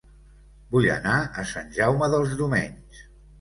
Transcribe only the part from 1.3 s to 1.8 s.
a Sant